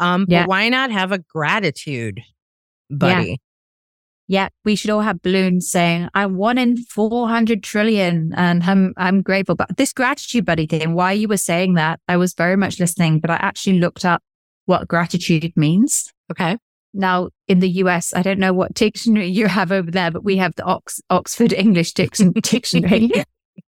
[0.00, 0.42] um, yeah.
[0.42, 2.20] but why not have a gratitude
[2.90, 3.38] buddy?
[4.26, 4.48] yeah, yeah.
[4.64, 9.54] we should all have balloons saying, I'm one in 400 trillion and I'm, I'm grateful.
[9.54, 13.20] But this gratitude buddy thing, why you were saying that, I was very much listening,
[13.20, 14.22] but I actually looked up
[14.66, 16.12] what gratitude means.
[16.30, 16.56] Okay.
[16.94, 20.36] Now, in the US, I don't know what dictionary you have over there, but we
[20.36, 23.10] have the Ox- Oxford English Dictionary.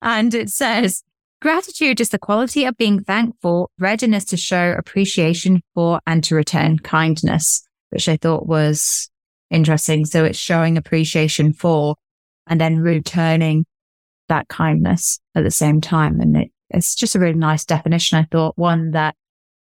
[0.03, 1.03] And it says,
[1.41, 6.79] gratitude is the quality of being thankful, readiness to show appreciation for and to return
[6.79, 9.11] kindness, which I thought was
[9.51, 10.05] interesting.
[10.05, 11.97] So it's showing appreciation for
[12.47, 13.67] and then returning
[14.29, 16.21] that kindness at the same time.
[16.21, 18.19] And it, it's just a really nice definition.
[18.19, 19.15] I thought one that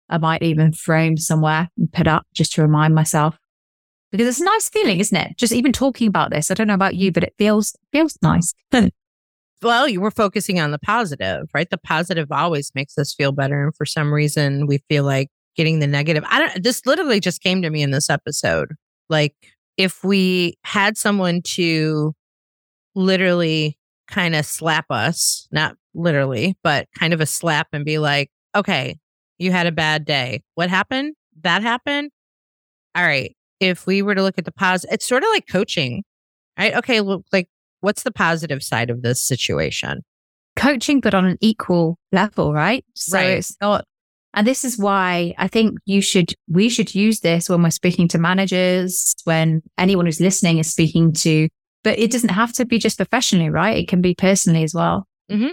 [0.10, 3.38] I might even frame somewhere and put up just to remind myself
[4.12, 5.38] because it's a nice feeling, isn't it?
[5.38, 6.50] Just even talking about this.
[6.50, 8.54] I don't know about you, but it feels, feels nice.
[9.66, 11.70] well, you were focusing on the positive, right?
[11.70, 13.66] The positive always makes us feel better.
[13.66, 16.24] And for some reason we feel like getting the negative.
[16.28, 18.74] I don't, this literally just came to me in this episode.
[19.10, 19.36] Like
[19.78, 22.14] if we had someone to
[22.94, 28.30] literally kind of slap us, not literally, but kind of a slap and be like,
[28.56, 28.98] okay,
[29.38, 30.44] you had a bad day.
[30.56, 31.16] What happened?
[31.42, 32.12] That happened.
[32.96, 33.36] All right.
[33.60, 36.04] If we were to look at the positive, it's sort of like coaching,
[36.58, 36.76] right?
[36.76, 37.02] Okay.
[37.02, 37.48] Look, like,
[37.86, 40.02] what's the positive side of this situation?
[40.56, 42.84] Coaching, but on an equal level, right?
[42.96, 43.38] So right.
[43.38, 43.86] it's not
[44.36, 48.10] and this is why I think you should, we should use this when we're speaking
[48.10, 51.48] to managers, when anyone who's listening is speaking to,
[51.86, 53.78] but it doesn't have to be just professionally, right?
[53.78, 55.08] It can be personally as well.
[55.32, 55.52] Mm-hmm.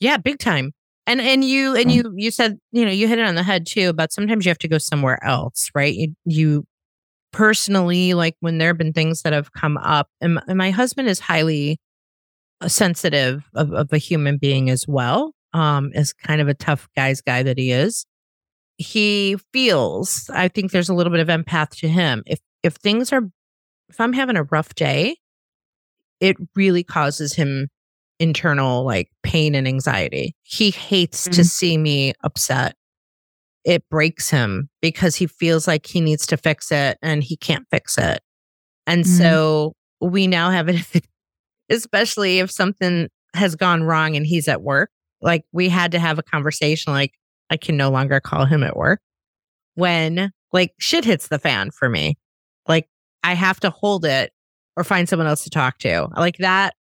[0.00, 0.72] Yeah, big time.
[1.06, 3.66] And, and you, and you, you said, you know, you hit it on the head
[3.66, 5.94] too, about sometimes you have to go somewhere else, right?
[5.94, 6.64] You, you
[7.32, 11.08] personally, like when there have been things that have come up and, and my husband
[11.08, 11.78] is highly
[12.60, 16.88] uh, sensitive of, of a human being as well um, as kind of a tough
[16.96, 18.06] guy's guy that he is,
[18.76, 22.22] he feels, I think there's a little bit of empath to him.
[22.26, 23.22] If if things are
[23.88, 25.16] if I'm having a rough day,
[26.20, 27.68] it really causes him
[28.18, 30.34] internal like pain and anxiety.
[30.42, 31.32] He hates mm-hmm.
[31.32, 32.74] to see me upset.
[33.64, 37.66] It breaks him because he feels like he needs to fix it and he can't
[37.70, 38.20] fix it.
[38.86, 39.16] And mm-hmm.
[39.18, 41.06] so we now have it,
[41.70, 44.90] especially if something has gone wrong and he's at work
[45.20, 47.12] like we had to have a conversation like
[47.50, 49.00] I can no longer call him at work
[49.74, 52.18] when like shit hits the fan for me.
[52.66, 52.88] Like
[53.24, 54.32] I have to hold it
[54.76, 56.08] or find someone else to talk to.
[56.16, 56.74] Like that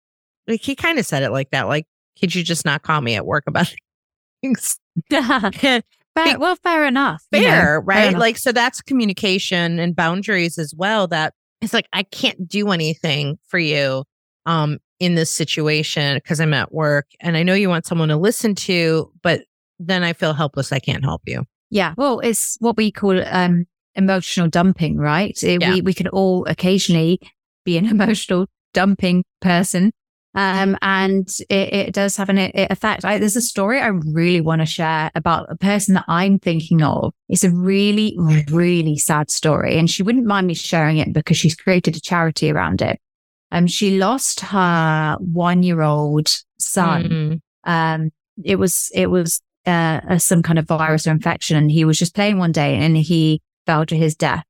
[0.47, 1.85] like he kind of said it like that like
[2.19, 3.73] could you just not call me at work about
[4.41, 4.79] things?
[6.25, 7.23] fair, well, fair enough.
[7.31, 8.11] Fair, you know, right?
[8.11, 12.69] Fair like so that's communication and boundaries as well that it's like I can't do
[12.71, 14.03] anything for you
[14.45, 18.17] um in this situation because I'm at work and I know you want someone to
[18.17, 19.41] listen to, but
[19.79, 20.71] then I feel helpless.
[20.71, 21.45] I can't help you.
[21.69, 21.93] Yeah.
[21.97, 25.37] Well, it's what we call um, emotional dumping, right?
[25.43, 25.75] It, yeah.
[25.75, 27.19] We, we can all occasionally
[27.65, 29.91] be an emotional dumping person.
[30.37, 33.03] Um, and it, it, does have an effect.
[33.03, 36.83] I, there's a story I really want to share about a person that I'm thinking
[36.83, 37.11] of.
[37.27, 38.15] It's a really,
[38.47, 39.79] really sad story.
[39.79, 42.99] And she wouldn't mind me sharing it because she's created a charity around it.
[43.51, 46.27] Um, she lost her one year old
[46.59, 47.03] son.
[47.03, 47.41] Mm.
[47.63, 48.11] Um,
[48.43, 51.57] it was, it was, uh, a, some kind of virus or infection.
[51.57, 54.43] And he was just playing one day and he fell to his death.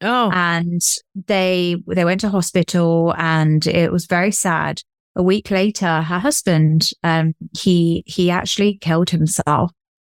[0.00, 0.80] Oh, and
[1.26, 4.80] they, they went to hospital and it was very sad.
[5.16, 9.70] A week later, her husband, um, he, he actually killed himself.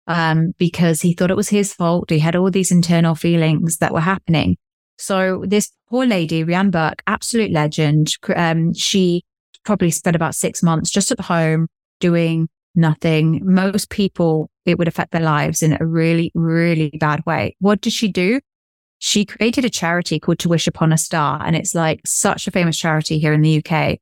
[0.07, 2.09] Um, because he thought it was his fault.
[2.09, 4.57] He had all these internal feelings that were happening.
[4.97, 8.17] So this poor lady, Rhian Burke, absolute legend.
[8.35, 9.23] Um, she
[9.65, 11.69] probably spent about six months just at home
[12.01, 13.41] doing nothing.
[13.45, 17.57] Most people, it would affect their lives in a really, really bad way.
[17.61, 18.41] What did she do?
[18.99, 21.41] She created a charity called To Wish Upon a Star.
[21.45, 23.99] And it's like such a famous charity here in the UK.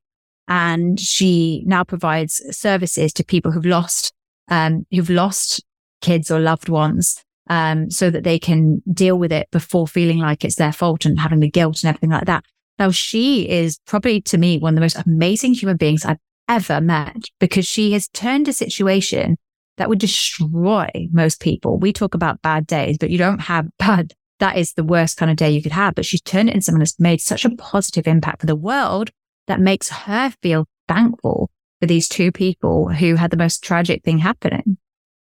[0.47, 4.13] And she now provides services to people who've lost,
[4.47, 5.63] um, who've lost
[6.01, 10.45] kids or loved ones um, so that they can deal with it before feeling like
[10.45, 12.45] it's their fault and having the guilt and everything like that.
[12.79, 16.79] Now, she is probably to me one of the most amazing human beings I've ever
[16.79, 19.37] met because she has turned a situation
[19.77, 21.77] that would destroy most people.
[21.77, 24.13] We talk about bad days, but you don't have bad.
[24.39, 25.95] That is the worst kind of day you could have.
[25.95, 29.09] But she's turned it into someone that's made such a positive impact for the world
[29.47, 34.19] that makes her feel thankful for these two people who had the most tragic thing
[34.19, 34.77] happening.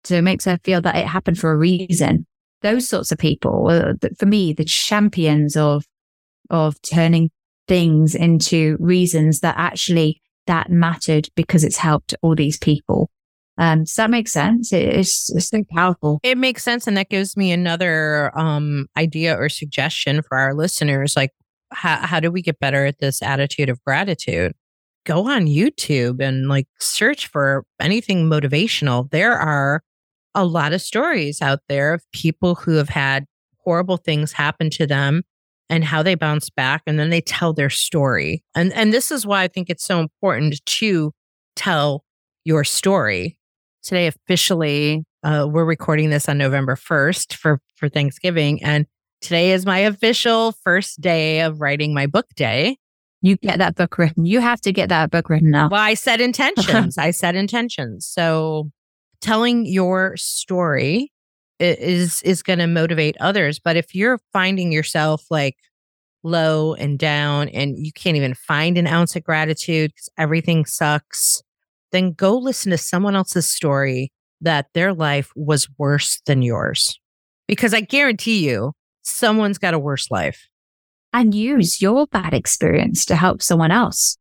[0.04, 2.26] So it makes her feel that it happened for a reason.
[2.62, 5.86] Those sorts of people, uh, for me, the champions of,
[6.50, 7.30] of turning
[7.68, 13.10] things into reasons that actually that mattered because it's helped all these people.
[13.58, 14.74] Um, does that make sense?
[14.74, 16.20] It's, it's so powerful.
[16.24, 16.88] It makes sense.
[16.88, 21.16] And that gives me another, um, idea or suggestion for our listeners.
[21.16, 21.32] Like,
[21.74, 24.54] how, how do we get better at this attitude of gratitude?
[25.06, 29.10] Go on YouTube and like search for anything motivational.
[29.12, 29.82] There are
[30.36, 33.26] a lot of stories out there of people who have had
[33.58, 35.24] horrible things happen to them
[35.70, 38.44] and how they bounce back and then they tell their story.
[38.56, 41.12] And and this is why I think it's so important to
[41.56, 42.04] tell
[42.46, 43.38] your story.
[43.84, 48.86] Today officially uh, we're recording this on November 1st for for Thanksgiving and
[49.24, 52.78] today is my official first day of writing my book day.
[53.22, 54.26] You get that book written.
[54.26, 55.70] You have to get that book written now.
[55.70, 56.98] Well, I set intentions.
[56.98, 58.06] I set intentions.
[58.06, 58.70] So
[59.22, 61.10] telling your story
[61.60, 65.56] is is going to motivate others but if you're finding yourself like
[66.24, 71.42] low and down and you can't even find an ounce of gratitude because everything sucks
[71.92, 77.00] then go listen to someone else's story that their life was worse than yours
[77.48, 78.74] because i guarantee you
[79.04, 80.48] someone's got a worse life.
[81.16, 84.18] And use your bad experience to help someone else.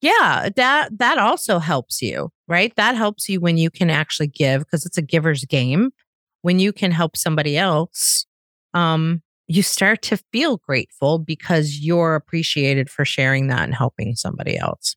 [0.00, 2.74] Yeah that that also helps you right?
[2.76, 5.90] That helps you when you can actually give because it's a giver's game.
[6.42, 8.26] When you can help somebody else
[8.74, 14.56] um you start to feel grateful because you're appreciated for sharing that and helping somebody
[14.56, 14.96] else.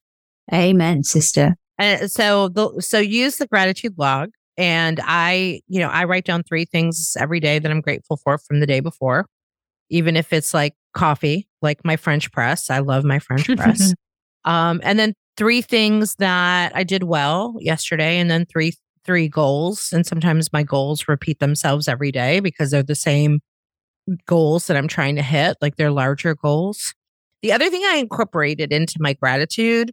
[0.53, 1.55] Amen sister.
[1.77, 6.43] And so the, so use the gratitude log and i you know i write down
[6.43, 9.27] three things every day that i'm grateful for from the day before
[9.89, 13.93] even if it's like coffee like my french press i love my french press
[14.45, 18.73] um, and then three things that I did well yesterday, and then three
[19.05, 19.93] three goals.
[19.93, 23.39] And sometimes my goals repeat themselves every day because they're the same
[24.25, 26.93] goals that I'm trying to hit, like they're larger goals.
[27.41, 29.91] The other thing I incorporated into my gratitude,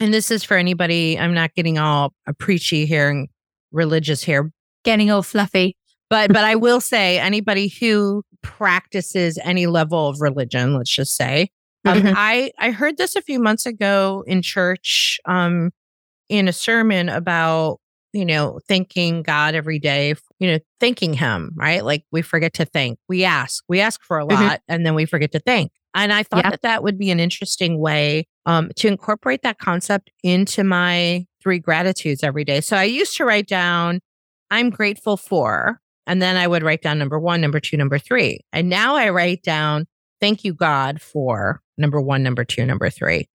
[0.00, 3.28] and this is for anybody, I'm not getting all preachy here and
[3.72, 4.50] religious here,
[4.84, 5.76] getting all fluffy.
[6.10, 11.48] But but I will say anybody who practices any level of religion, let's just say,
[11.84, 12.14] um, mm-hmm.
[12.16, 15.70] I I heard this a few months ago in church, um,
[16.28, 17.78] in a sermon about
[18.12, 20.14] you know thanking God every day.
[20.38, 21.84] You know, thanking Him, right?
[21.84, 22.98] Like we forget to thank.
[23.08, 24.34] We ask, we ask for a mm-hmm.
[24.34, 24.74] lot, mm-hmm.
[24.74, 25.72] and then we forget to thank.
[25.94, 26.50] And I thought yeah.
[26.50, 31.58] that that would be an interesting way um, to incorporate that concept into my three
[31.58, 32.60] gratitudes every day.
[32.60, 34.00] So I used to write down,
[34.50, 38.40] "I'm grateful for," and then I would write down number one, number two, number three,
[38.52, 39.86] and now I write down
[40.22, 43.28] thank you, God, for number one, number two, number three.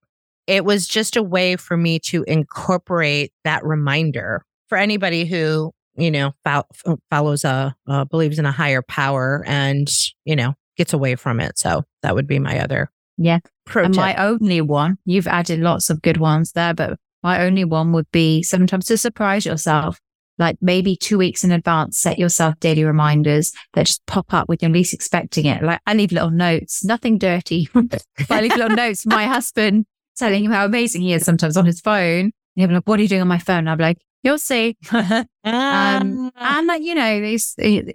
[0.46, 6.12] It was just a way for me to incorporate that reminder for anybody who, you
[6.12, 9.88] know, fo- follows a, uh, believes in a higher power and,
[10.24, 11.58] you know, gets away from it.
[11.58, 12.88] So that would be my other.
[13.18, 13.40] Yeah.
[13.74, 14.00] and tip.
[14.00, 18.08] my only one, you've added lots of good ones there, but my only one would
[18.12, 19.98] be sometimes to surprise yourself
[20.38, 24.58] like maybe two weeks in advance, set yourself daily reminders that just pop up when
[24.60, 25.60] you're least expecting it.
[25.60, 27.68] Like I leave little notes, nothing dirty.
[27.74, 29.86] but I leave little notes my husband
[30.16, 32.26] telling him how amazing he is sometimes on his phone.
[32.26, 33.66] And he'll be like, what are you doing on my phone?
[33.66, 34.76] I'll be like, you'll see.
[34.92, 37.20] um, and that, you know,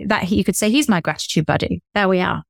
[0.07, 1.81] that you could say he's my gratitude buddy.
[1.93, 2.43] There we are.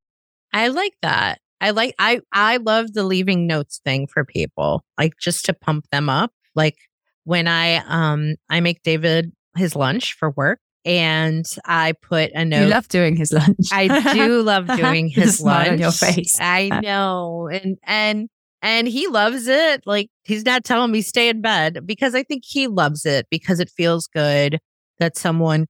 [0.52, 1.40] I like that.
[1.62, 5.86] I like, I, I love the leaving notes thing for people, like just to pump
[5.92, 6.32] them up.
[6.56, 6.78] Like
[7.24, 12.64] when I, um, I make David his lunch for work and I put a note.
[12.64, 13.68] You love doing his lunch.
[13.72, 15.70] I do love doing his lunch.
[15.70, 16.38] on your face.
[16.40, 18.30] I know, and and
[18.62, 19.84] and he loves it.
[19.86, 23.60] Like he's not telling me stay in bed because I think he loves it because
[23.60, 24.60] it feels good
[25.00, 25.68] that someone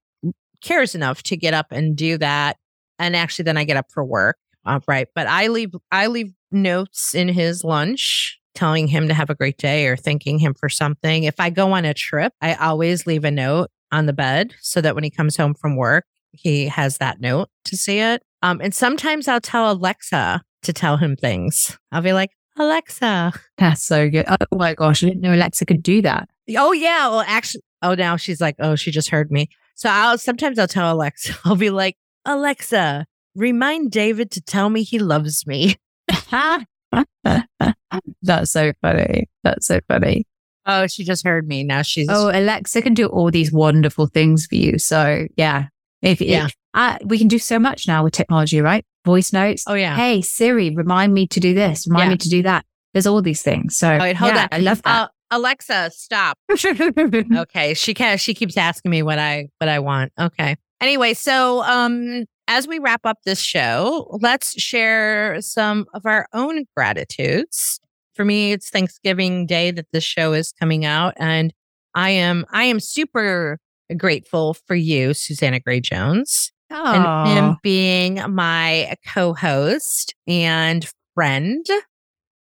[0.62, 2.58] cares enough to get up and do that.
[3.00, 4.38] And actually, then I get up for work.
[4.64, 9.30] Uh, right, but I leave I leave notes in his lunch telling him to have
[9.30, 11.24] a great day or thanking him for something.
[11.24, 14.82] If I go on a trip, I always leave a note on the bed so
[14.82, 18.24] that when he comes home from work, he has that note to see it.
[18.42, 21.78] Um, and sometimes I'll tell Alexa to tell him things.
[21.92, 23.34] I'll be like, Alexa.
[23.58, 24.26] That's so good.
[24.28, 26.30] Oh my gosh, I didn't know Alexa could do that.
[26.58, 27.08] Oh yeah.
[27.08, 29.50] Well, actually, oh now she's like, oh, she just heard me.
[29.76, 34.84] So I'll sometimes I'll tell Alexa, I'll be like, Alexa, remind David to tell me
[34.84, 35.76] he loves me.
[38.22, 39.30] That's so funny.
[39.44, 40.26] That's so funny.
[40.66, 41.64] Oh, she just heard me.
[41.64, 42.08] Now she's.
[42.10, 44.78] Oh, Alexa can do all these wonderful things for you.
[44.78, 45.68] So yeah,
[46.02, 48.86] if yeah, if, uh, we can do so much now with technology, right?
[49.06, 49.64] Voice notes.
[49.68, 49.96] Oh yeah.
[49.96, 51.88] Hey Siri, remind me to do this.
[51.88, 52.14] Remind yeah.
[52.14, 52.66] me to do that.
[52.94, 53.78] There's all these things.
[53.78, 54.48] So wait, hold yeah, on.
[54.52, 55.04] I love that.
[55.04, 56.38] Uh, Alexa, stop.
[56.52, 58.18] okay, she can.
[58.18, 60.12] She keeps asking me what I what I want.
[60.20, 60.58] Okay.
[60.82, 66.66] Anyway, so um, as we wrap up this show, let's share some of our own
[66.76, 67.80] gratitudes.
[68.14, 71.54] For me, it's Thanksgiving Day that this show is coming out, and
[71.96, 73.58] I am I am super
[73.96, 76.94] grateful for you, Susanna Gray Jones, Aww.
[76.94, 80.86] and him being my co-host and
[81.16, 81.66] friend.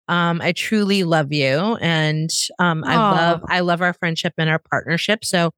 [0.07, 2.29] Um, I truly love you, and
[2.59, 5.25] um, I love I love our friendship and our partnership.
[5.25, 5.51] So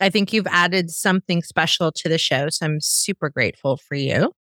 [0.00, 2.48] I think you've added something special to the show.
[2.48, 4.32] So I'm super grateful for you.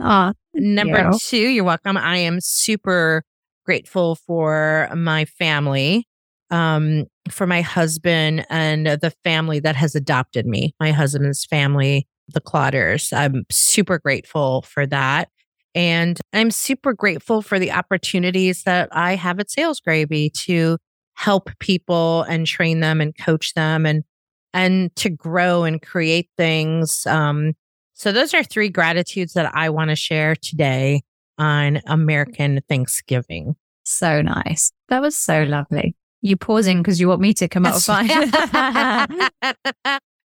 [0.00, 1.18] Oh, Number you.
[1.18, 1.96] two, you're welcome.
[1.96, 3.24] I am super
[3.66, 6.06] grateful for my family,
[6.50, 12.40] um, for my husband and the family that has adopted me, my husband's family, the
[12.40, 13.12] Clotters.
[13.12, 15.28] I'm super grateful for that.
[15.74, 20.76] And I'm super grateful for the opportunities that I have at Sales Gravy to
[21.14, 24.04] help people and train them and coach them and
[24.54, 27.06] and to grow and create things.
[27.06, 27.54] Um,
[27.94, 31.02] so those are three gratitudes that I want to share today
[31.38, 33.54] on American Thanksgiving.
[33.84, 34.72] So nice.
[34.88, 35.96] That was so lovely.
[36.20, 38.08] You pausing because you want me to come up with mine.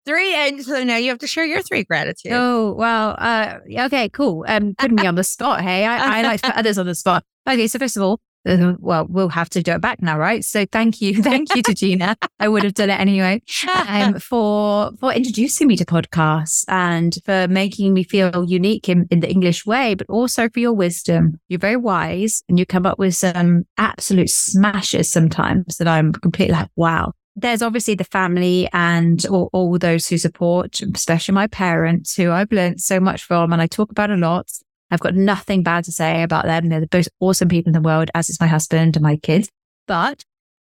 [0.05, 2.35] three, and so now you have to share your three gratitudes.
[2.35, 4.45] oh, well, uh, okay, cool.
[4.47, 5.61] Um, putting me on the spot.
[5.61, 7.23] Hey, I, I like to put others on the spot.
[7.47, 10.43] Okay, so first of all, well, we'll have to do it back now, right?
[10.43, 12.15] So thank you, thank you to Gina.
[12.39, 13.41] I would have done it anyway.
[13.87, 19.19] Um, for for introducing me to podcasts and for making me feel unique in, in
[19.19, 21.39] the English way, but also for your wisdom.
[21.49, 26.53] You're very wise, and you come up with some absolute smashes sometimes that I'm completely
[26.53, 27.13] like, wow.
[27.37, 32.51] There's obviously the family and all, all those who support, especially my parents, who I've
[32.51, 34.49] learned so much from, and I talk about a lot.
[34.95, 36.69] I've got nothing bad to say about them.
[36.69, 39.49] They're the most awesome people in the world, as is my husband and my kids.
[39.87, 40.23] But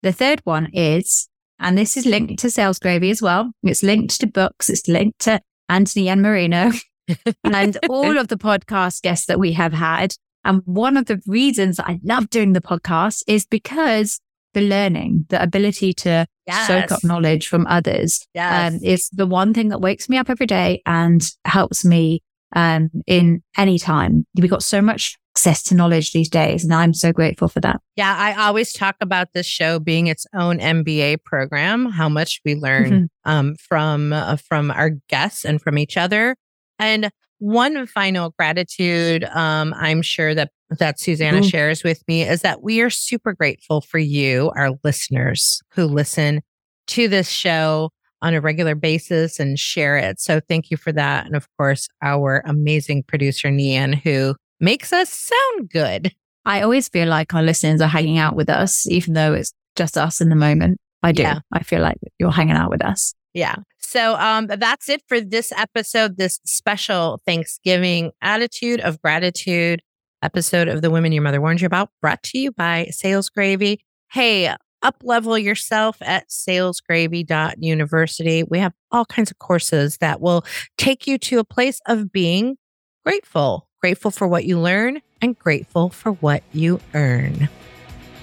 [0.03, 3.51] the third one is, and this is linked to Sales Gravy as well.
[3.63, 4.69] It's linked to books.
[4.71, 6.79] It's linked to Anthony Iannarino
[7.45, 10.15] and all of the podcast guests that we have had.
[10.45, 14.21] And one of the reasons I love doing the podcast is because
[14.55, 16.27] the learning, the ability to
[16.67, 18.73] soak up knowledge from others Yes.
[18.75, 22.23] um, is the one thing that wakes me up every day and helps me
[22.57, 24.27] um, in any time.
[24.37, 27.81] We've got so much access to knowledge these days, and I'm so grateful for that.
[27.97, 31.87] Yeah, I always talk about this show being its own MBA program.
[31.87, 33.09] How much we learn Mhm.
[33.25, 36.37] um, from uh, from our guests and from each other.
[36.79, 41.43] And one final gratitude, um, I'm sure that that Susanna Ooh.
[41.49, 46.43] shares with me is that we are super grateful for you, our listeners, who listen
[46.89, 47.91] to this show
[48.23, 50.21] on a regular basis and share it.
[50.21, 55.11] So thank you for that, and of course, our amazing producer Nian, who makes us
[55.11, 56.15] sound good.
[56.45, 59.97] I always feel like our listeners are hanging out with us, even though it's just
[59.97, 60.79] us in the moment.
[61.03, 61.23] I do.
[61.23, 61.41] Yeah.
[61.53, 63.15] I feel like you're hanging out with us.
[63.33, 63.57] Yeah.
[63.79, 69.83] So um that's it for this episode, this special Thanksgiving attitude of gratitude
[70.23, 73.81] episode of the Women Your Mother Warned You About, brought to you by Sales Gravy.
[74.11, 78.45] Hey, up level yourself at salesgravy.university.
[78.45, 80.45] We have all kinds of courses that will
[80.77, 82.57] take you to a place of being
[83.05, 87.49] grateful, grateful for what you learn and grateful for what you earn.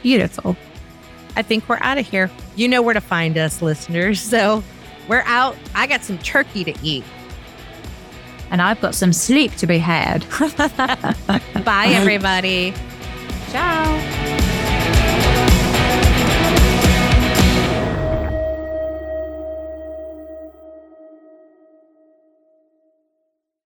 [0.01, 0.55] Beautiful.
[1.35, 2.31] I think we're out of here.
[2.55, 4.19] You know where to find us, listeners.
[4.19, 4.63] So
[5.07, 5.55] we're out.
[5.75, 7.03] I got some turkey to eat.
[8.49, 10.25] And I've got some sleep to be had.
[11.65, 12.73] Bye, everybody.
[13.51, 14.46] Ciao.